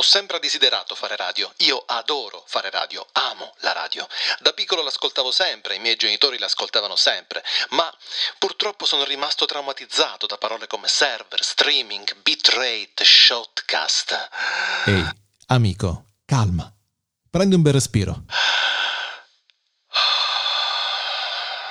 Ho 0.00 0.02
sempre 0.02 0.38
desiderato 0.38 0.94
fare 0.94 1.14
radio, 1.14 1.52
io 1.58 1.84
adoro 1.86 2.42
fare 2.46 2.70
radio, 2.70 3.06
amo 3.12 3.52
la 3.58 3.72
radio. 3.72 4.08
Da 4.40 4.52
piccolo 4.52 4.82
l'ascoltavo 4.82 5.30
sempre, 5.30 5.74
i 5.74 5.78
miei 5.78 5.96
genitori 5.96 6.38
l'ascoltavano 6.38 6.96
sempre, 6.96 7.44
ma 7.72 7.94
purtroppo 8.38 8.86
sono 8.86 9.04
rimasto 9.04 9.44
traumatizzato 9.44 10.24
da 10.24 10.38
parole 10.38 10.66
come 10.68 10.88
server, 10.88 11.44
streaming, 11.44 12.16
bitrate, 12.22 13.04
shotcast. 13.04 14.28
Ehi, 14.86 15.06
amico, 15.48 16.06
calma. 16.24 16.72
Prendi 17.28 17.56
un 17.56 17.60
bel 17.60 17.74
respiro. 17.74 18.24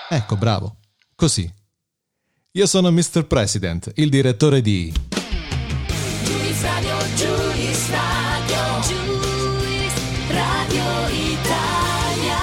Ecco, 0.07 0.35
bravo. 0.35 0.75
Così. 1.15 1.51
Io 2.51 2.67
sono 2.67 2.91
Mr. 2.91 3.25
President, 3.25 3.91
il 3.95 4.11
direttore 4.11 4.61
di... 4.61 5.18
Juice 6.29 6.61
Radio, 6.61 6.95
Juice 7.15 7.91
Radio, 7.91 8.61
Juice 8.83 9.99
Radio 10.29 10.83
Italia. 11.09 12.37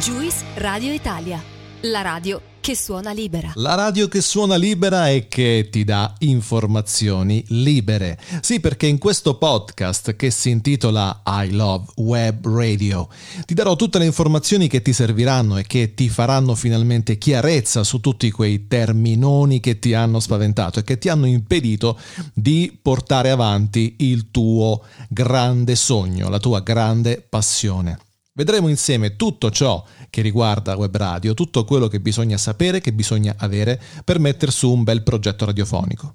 Juice 0.00 0.44
Radio 0.54 0.92
Italia, 0.94 1.42
la 1.82 2.00
radio 2.00 2.40
che 2.66 2.74
suona 2.74 3.12
libera. 3.12 3.52
La 3.54 3.76
radio 3.76 4.08
che 4.08 4.20
suona 4.20 4.56
libera 4.56 5.08
e 5.08 5.28
che 5.28 5.68
ti 5.70 5.84
dà 5.84 6.12
informazioni 6.18 7.44
libere. 7.50 8.18
Sì, 8.40 8.58
perché 8.58 8.88
in 8.88 8.98
questo 8.98 9.36
podcast 9.36 10.16
che 10.16 10.32
si 10.32 10.50
intitola 10.50 11.22
I 11.24 11.52
Love 11.52 11.92
Web 11.98 12.44
Radio 12.44 13.08
ti 13.44 13.54
darò 13.54 13.76
tutte 13.76 14.00
le 14.00 14.04
informazioni 14.06 14.66
che 14.66 14.82
ti 14.82 14.92
serviranno 14.92 15.58
e 15.58 15.62
che 15.62 15.94
ti 15.94 16.08
faranno 16.08 16.56
finalmente 16.56 17.18
chiarezza 17.18 17.84
su 17.84 18.00
tutti 18.00 18.32
quei 18.32 18.66
terminoni 18.66 19.60
che 19.60 19.78
ti 19.78 19.94
hanno 19.94 20.18
spaventato 20.18 20.80
e 20.80 20.82
che 20.82 20.98
ti 20.98 21.08
hanno 21.08 21.26
impedito 21.26 21.96
di 22.34 22.76
portare 22.82 23.30
avanti 23.30 23.94
il 23.98 24.32
tuo 24.32 24.82
grande 25.08 25.76
sogno, 25.76 26.28
la 26.28 26.40
tua 26.40 26.58
grande 26.62 27.24
passione. 27.28 28.00
Vedremo 28.36 28.68
insieme 28.68 29.16
tutto 29.16 29.50
ciò 29.50 29.82
che 30.10 30.20
riguarda 30.20 30.76
web 30.76 30.94
radio, 30.94 31.32
tutto 31.32 31.64
quello 31.64 31.88
che 31.88 32.00
bisogna 32.00 32.36
sapere, 32.36 32.82
che 32.82 32.92
bisogna 32.92 33.34
avere 33.38 33.80
per 34.04 34.18
mettere 34.18 34.52
su 34.52 34.70
un 34.70 34.84
bel 34.84 35.02
progetto 35.02 35.46
radiofonico. 35.46 36.12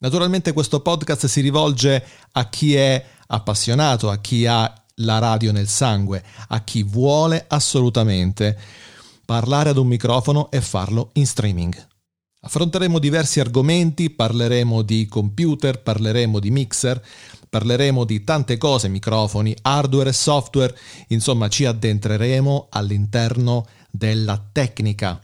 Naturalmente 0.00 0.52
questo 0.52 0.80
podcast 0.80 1.24
si 1.24 1.40
rivolge 1.40 2.04
a 2.32 2.48
chi 2.50 2.74
è 2.74 3.02
appassionato, 3.26 4.10
a 4.10 4.18
chi 4.18 4.44
ha 4.44 4.70
la 4.96 5.18
radio 5.18 5.50
nel 5.50 5.66
sangue, 5.66 6.22
a 6.48 6.62
chi 6.62 6.82
vuole 6.82 7.46
assolutamente 7.48 8.58
parlare 9.24 9.70
ad 9.70 9.78
un 9.78 9.86
microfono 9.86 10.50
e 10.50 10.60
farlo 10.60 11.08
in 11.14 11.26
streaming. 11.26 11.88
Affronteremo 12.42 12.98
diversi 12.98 13.40
argomenti, 13.40 14.10
parleremo 14.10 14.82
di 14.82 15.06
computer, 15.06 15.80
parleremo 15.80 16.38
di 16.38 16.50
mixer, 16.50 17.02
parleremo 17.52 18.04
di 18.04 18.24
tante 18.24 18.56
cose, 18.56 18.88
microfoni, 18.88 19.54
hardware 19.60 20.08
e 20.08 20.14
software, 20.14 20.74
insomma 21.08 21.48
ci 21.48 21.66
addentreremo 21.66 22.68
all'interno 22.70 23.66
della 23.90 24.42
tecnica, 24.50 25.20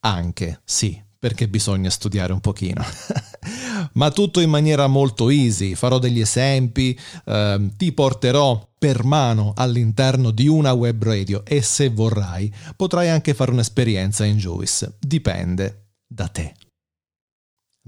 anche 0.00 0.60
sì, 0.64 1.00
perché 1.16 1.46
bisogna 1.46 1.88
studiare 1.88 2.32
un 2.32 2.40
pochino. 2.40 2.82
Ma 3.94 4.10
tutto 4.10 4.40
in 4.40 4.50
maniera 4.50 4.88
molto 4.88 5.30
easy, 5.30 5.76
farò 5.76 6.00
degli 6.00 6.18
esempi, 6.18 6.98
ehm, 7.26 7.76
ti 7.76 7.92
porterò 7.92 8.72
per 8.76 9.04
mano 9.04 9.52
all'interno 9.54 10.32
di 10.32 10.48
una 10.48 10.72
web 10.72 11.00
radio 11.00 11.44
e 11.44 11.62
se 11.62 11.90
vorrai 11.90 12.52
potrai 12.74 13.08
anche 13.08 13.34
fare 13.34 13.52
un'esperienza 13.52 14.24
in 14.24 14.36
Juice, 14.36 14.96
dipende 14.98 15.90
da 16.08 16.26
te 16.26 16.54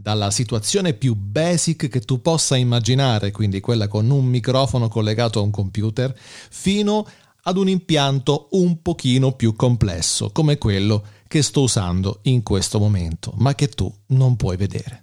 dalla 0.01 0.31
situazione 0.31 0.95
più 0.95 1.15
basic 1.15 1.89
che 1.89 2.01
tu 2.01 2.23
possa 2.23 2.57
immaginare, 2.57 3.31
quindi 3.31 3.61
quella 3.61 3.87
con 3.87 4.09
un 4.11 4.25
microfono 4.25 4.89
collegato 4.89 5.39
a 5.39 5.43
un 5.43 5.51
computer, 5.51 6.17
fino 6.17 7.07
ad 7.43 7.57
un 7.57 7.69
impianto 7.69 8.49
un 8.53 8.81
pochino 8.83 9.33
più 9.33 9.55
complesso, 9.55 10.31
come 10.31 10.59
quello 10.59 11.05
che 11.27 11.43
sto 11.43 11.63
usando 11.63 12.21
in 12.23 12.43
questo 12.43 12.79
momento, 12.79 13.33
ma 13.37 13.55
che 13.55 13.69
tu 13.69 13.93
non 14.09 14.37
puoi 14.37 14.57
vedere. 14.57 15.03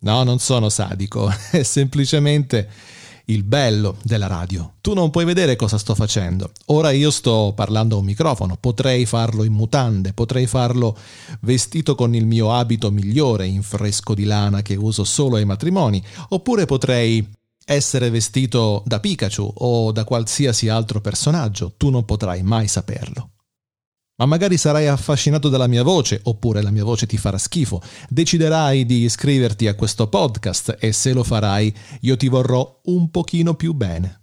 No, 0.00 0.22
non 0.22 0.38
sono 0.38 0.68
sadico, 0.68 1.28
è 1.50 1.62
semplicemente 1.62 2.68
il 3.26 3.42
bello 3.42 3.96
della 4.02 4.26
radio. 4.26 4.74
Tu 4.80 4.94
non 4.94 5.10
puoi 5.10 5.24
vedere 5.24 5.56
cosa 5.56 5.78
sto 5.78 5.94
facendo. 5.94 6.50
Ora 6.66 6.90
io 6.90 7.10
sto 7.10 7.52
parlando 7.54 7.96
a 7.96 7.98
un 7.98 8.04
microfono, 8.04 8.56
potrei 8.58 9.06
farlo 9.06 9.44
in 9.44 9.52
mutande, 9.52 10.12
potrei 10.12 10.46
farlo 10.46 10.96
vestito 11.40 11.94
con 11.94 12.14
il 12.14 12.26
mio 12.26 12.52
abito 12.52 12.90
migliore 12.90 13.46
in 13.46 13.62
fresco 13.62 14.14
di 14.14 14.24
lana 14.24 14.62
che 14.62 14.76
uso 14.76 15.04
solo 15.04 15.36
ai 15.36 15.44
matrimoni, 15.44 16.02
oppure 16.28 16.66
potrei 16.66 17.26
essere 17.64 18.10
vestito 18.10 18.82
da 18.86 19.00
Pikachu 19.00 19.52
o 19.56 19.90
da 19.90 20.04
qualsiasi 20.04 20.68
altro 20.68 21.00
personaggio, 21.00 21.74
tu 21.76 21.90
non 21.90 22.04
potrai 22.04 22.42
mai 22.42 22.68
saperlo. 22.68 23.30
Ma 24.18 24.24
magari 24.24 24.56
sarai 24.56 24.86
affascinato 24.86 25.50
dalla 25.50 25.66
mia 25.66 25.82
voce, 25.82 26.20
oppure 26.22 26.62
la 26.62 26.70
mia 26.70 26.84
voce 26.84 27.06
ti 27.06 27.18
farà 27.18 27.36
schifo. 27.36 27.82
Deciderai 28.08 28.86
di 28.86 29.02
iscriverti 29.02 29.66
a 29.66 29.74
questo 29.74 30.08
podcast 30.08 30.76
e 30.80 30.92
se 30.92 31.12
lo 31.12 31.22
farai 31.22 31.74
io 32.00 32.16
ti 32.16 32.28
vorrò 32.28 32.80
un 32.84 33.10
pochino 33.10 33.54
più 33.54 33.74
bene. 33.74 34.22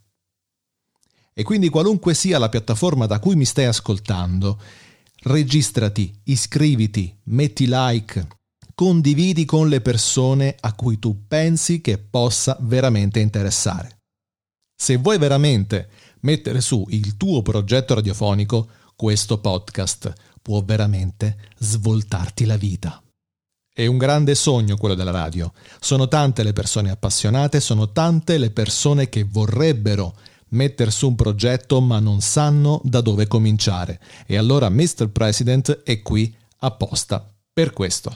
E 1.34 1.44
quindi 1.44 1.70
qualunque 1.70 2.14
sia 2.14 2.40
la 2.40 2.50
piattaforma 2.50 3.06
da 3.06 3.20
cui 3.20 3.36
mi 3.36 3.46
stai 3.46 3.66
ascoltando, 3.66 4.59
registrati, 5.24 6.22
iscriviti, 6.25 7.16
metti 7.25 7.66
like, 7.68 8.28
condividi 8.74 9.46
con 9.46 9.70
le 9.70 9.81
persone 9.81 10.56
a 10.60 10.74
cui 10.74 10.98
tu 10.98 11.25
pensi 11.28 11.81
che 11.81 12.00
possa 12.00 12.58
veramente 12.62 13.20
interessare. 13.20 13.98
Se 14.75 14.98
vuoi 14.98 15.20
veramente 15.20 15.90
mettere 16.22 16.62
su 16.62 16.86
il 16.90 17.16
tuo 17.16 17.42
progetto 17.42 17.94
radiofonico, 17.94 18.70
questo 19.03 19.40
podcast 19.40 20.14
può 20.41 20.64
veramente 20.64 21.50
svoltarti 21.58 22.46
la 22.46 22.56
vita. 22.56 23.03
È 23.69 23.86
un 23.86 23.97
grande 23.97 24.34
sogno 24.34 24.78
quello 24.78 24.96
della 24.96 25.12
radio. 25.12 25.52
Sono 25.81 26.08
tante 26.08 26.41
le 26.41 26.53
persone 26.53 26.90
appassionate, 26.90 27.59
sono 27.59 27.92
tante 27.92 28.38
le 28.38 28.52
persone 28.52 29.09
che 29.09 29.25
vorrebbero 29.25 30.16
mettere 30.52 30.90
su 30.90 31.09
un 31.09 31.16
progetto 31.16 31.81
ma 31.81 32.00
non 32.00 32.22
sanno 32.22 32.80
da 32.86 33.02
dove 33.02 33.28
cominciare. 33.28 34.00
E 34.25 34.38
allora 34.38 34.69
Mr. 34.69 35.09
President 35.09 35.81
è 35.84 36.02
qui 36.02 36.34
apposta 36.59 37.30
per 37.52 37.74
questo. 37.74 38.16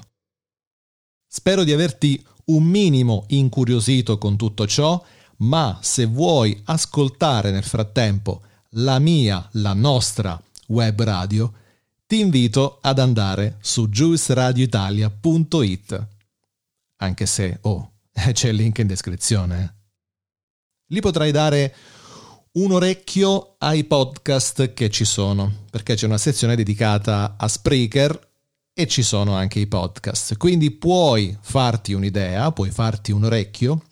Spero 1.27 1.65
di 1.65 1.73
averti 1.73 2.25
un 2.45 2.63
minimo 2.63 3.25
incuriosito 3.27 4.17
con 4.17 4.37
tutto 4.37 4.65
ciò, 4.65 5.03
ma 5.39 5.79
se 5.81 6.05
vuoi 6.05 6.61
ascoltare 6.63 7.51
nel 7.51 7.65
frattempo 7.65 8.41
la 8.71 8.99
mia, 8.99 9.45
la 9.53 9.73
nostra 9.73 10.41
web 10.67 11.03
radio, 11.03 11.51
ti 12.05 12.19
invito 12.19 12.77
ad 12.81 12.99
andare 12.99 13.57
su 13.59 13.89
juiceradioitalia.it. 13.89 16.07
Anche 16.97 17.25
se, 17.25 17.57
oh, 17.61 17.93
c'è 18.31 18.49
il 18.49 18.55
link 18.55 18.77
in 18.79 18.87
descrizione. 18.87 19.63
Eh. 19.63 19.69
Lì 20.87 20.99
potrai 21.01 21.31
dare 21.31 21.75
un 22.53 22.71
orecchio 22.71 23.55
ai 23.59 23.83
podcast 23.83 24.73
che 24.73 24.89
ci 24.89 25.05
sono, 25.05 25.65
perché 25.69 25.95
c'è 25.95 26.05
una 26.05 26.17
sezione 26.17 26.55
dedicata 26.55 27.35
a 27.37 27.47
Spreaker 27.47 28.25
e 28.73 28.87
ci 28.87 29.03
sono 29.03 29.35
anche 29.35 29.59
i 29.59 29.67
podcast. 29.67 30.37
Quindi 30.37 30.71
puoi 30.71 31.37
farti 31.39 31.93
un'idea, 31.93 32.51
puoi 32.51 32.71
farti 32.71 33.11
un 33.11 33.25
orecchio, 33.25 33.83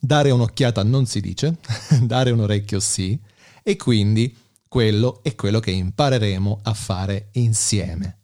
dare 0.00 0.30
un'occhiata 0.30 0.82
non 0.82 1.06
si 1.06 1.20
dice, 1.20 1.58
dare 2.02 2.30
un 2.30 2.40
orecchio 2.40 2.80
sì, 2.80 3.18
e 3.62 3.76
quindi 3.76 4.34
quello 4.72 5.20
è 5.22 5.34
quello 5.34 5.60
che 5.60 5.70
impareremo 5.70 6.60
a 6.62 6.72
fare 6.72 7.28
insieme. 7.32 8.20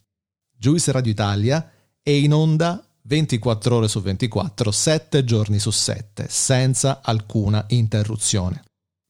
Juice 0.50 0.90
Radio 0.92 1.12
Italia 1.12 1.70
è 2.02 2.08
in 2.08 2.32
onda 2.32 2.82
24 3.02 3.76
ore 3.76 3.86
su 3.86 4.00
24, 4.00 4.70
7 4.70 5.24
giorni 5.24 5.58
su 5.58 5.70
7, 5.70 6.26
senza 6.30 7.00
alcuna 7.02 7.66
interruzione. 7.68 8.64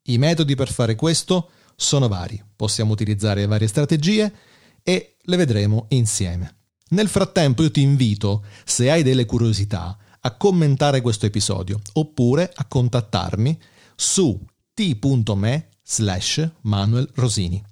I 0.09 0.19
metodi 0.19 0.57
per 0.57 0.69
fare 0.69 0.97
questo 0.97 1.51
sono 1.77 2.09
vari, 2.09 2.43
possiamo 2.57 2.91
utilizzare 2.91 3.47
varie 3.47 3.69
strategie 3.69 4.33
e 4.83 5.15
le 5.21 5.37
vedremo 5.37 5.87
insieme. 5.91 6.57
Nel 6.89 7.07
frattempo 7.07 7.63
io 7.63 7.71
ti 7.71 7.83
invito, 7.83 8.43
se 8.65 8.91
hai 8.91 9.05
delle 9.05 9.27
curiosità, 9.27 9.97
a 10.23 10.37
commentare 10.37 11.01
questo 11.01 11.27
episodio 11.27 11.81
oppure 11.93 12.51
a 12.53 12.65
contattarmi 12.65 13.57
su 13.95 14.45
t.me 14.75 15.69
slash 15.89 16.51
Manuel 16.63 17.11
Rosini. 17.15 17.65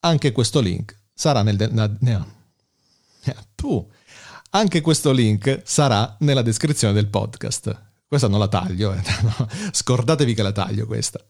Anche 0.00 0.30
questo 0.32 0.60
link 0.60 0.96
sarà 1.12 1.42
nel... 1.42 1.56
De- 1.56 1.68
na- 1.68 1.96
na- 2.00 2.26
eh, 3.24 3.36
puh. 3.54 3.90
Anche 4.50 4.80
questo 4.80 5.10
link 5.10 5.62
sarà 5.64 6.16
nella 6.20 6.42
descrizione 6.42 6.94
del 6.94 7.08
podcast. 7.08 7.82
Questa 8.06 8.28
non 8.28 8.38
la 8.38 8.48
taglio, 8.48 8.94
eh. 8.94 9.02
scordatevi 9.72 10.34
che 10.34 10.42
la 10.42 10.52
taglio 10.52 10.86
questa. 10.86 11.20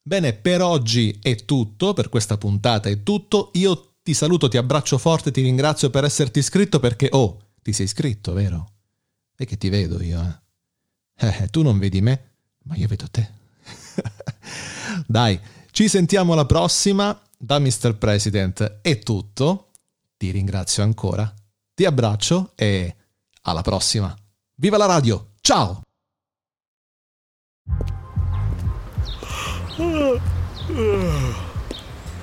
Bene, 0.00 0.32
per 0.32 0.62
oggi 0.62 1.18
è 1.20 1.44
tutto, 1.44 1.92
per 1.92 2.08
questa 2.08 2.38
puntata 2.38 2.88
è 2.88 3.02
tutto. 3.02 3.50
Io 3.54 3.96
ti 4.02 4.14
saluto, 4.14 4.48
ti 4.48 4.56
abbraccio 4.56 4.96
forte, 4.96 5.30
ti 5.30 5.42
ringrazio 5.42 5.90
per 5.90 6.04
esserti 6.04 6.38
iscritto 6.38 6.80
perché, 6.80 7.08
oh, 7.10 7.52
ti 7.60 7.72
sei 7.72 7.84
iscritto, 7.84 8.32
vero? 8.32 8.70
E 9.36 9.44
che 9.44 9.58
ti 9.58 9.68
vedo 9.68 10.02
io, 10.02 10.40
eh? 11.18 11.26
eh 11.42 11.48
tu 11.48 11.62
non 11.62 11.78
vedi 11.78 12.00
me, 12.00 12.36
ma 12.64 12.74
io 12.76 12.88
vedo 12.88 13.06
te. 13.10 13.40
Dai, 15.06 15.38
ci 15.70 15.88
sentiamo 15.88 16.32
alla 16.32 16.46
prossima. 16.46 17.18
Da 17.36 17.58
Mr. 17.58 17.96
President 17.96 18.80
è 18.82 18.98
tutto. 19.00 19.70
Ti 20.16 20.30
ringrazio 20.30 20.82
ancora. 20.82 21.32
Ti 21.74 21.84
abbraccio 21.84 22.52
e 22.54 22.96
alla 23.42 23.62
prossima. 23.62 24.14
Viva 24.54 24.76
la 24.76 24.86
radio! 24.86 25.30
Ciao! 25.40 25.80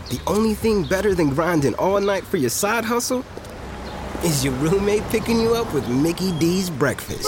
The 0.09 0.19
only 0.25 0.53
thing 0.55 0.87
better 0.87 1.13
than 1.13 1.29
grinding 1.29 1.75
all 1.75 1.99
night 1.99 2.23
for 2.23 2.37
your 2.37 2.49
side 2.49 2.85
hustle 2.85 3.23
is 4.23 4.43
your 4.43 4.53
roommate 4.55 5.03
picking 5.09 5.39
you 5.39 5.53
up 5.55 5.73
with 5.73 5.87
Mickey 5.87 6.31
D's 6.37 6.69
breakfast. 6.69 7.27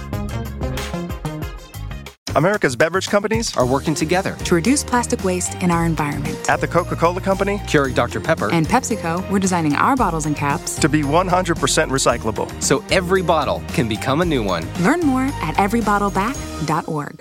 America's 2.35 2.75
beverage 2.75 3.07
companies 3.09 3.55
are 3.57 3.65
working 3.65 3.93
together. 3.93 4.35
to 4.45 4.55
reduce 4.55 4.83
plastic 4.83 5.23
waste 5.23 5.55
in 5.63 5.69
our 5.71 5.85
environment. 5.85 6.49
At 6.49 6.61
the 6.61 6.67
Coca 6.67 6.95
Cola 6.95 7.21
Company, 7.21 7.57
Keurig 7.65 7.93
Dr. 7.95 8.19
Pepper, 8.21 8.49
And 8.51 8.67
PepsiCo, 8.67 9.29
we're 9.29 9.39
designing 9.39 9.75
our 9.75 9.95
bottles 9.95 10.25
and 10.25 10.35
caps. 10.35 10.75
to 10.79 10.89
be 10.89 11.01
100% 11.03 11.89
recyclable. 11.89 12.49
so 12.61 12.83
every 12.91 13.21
bottle 13.21 13.61
can 13.69 13.87
become 13.87 14.21
a 14.21 14.25
new 14.25 14.43
one. 14.43 14.63
Learn 14.83 15.01
more 15.01 15.23
at 15.41 15.55
everybottleback.org. 15.55 17.19